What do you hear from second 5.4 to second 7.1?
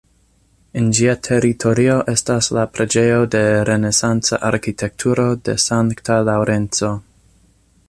de sankta Laŭrenco.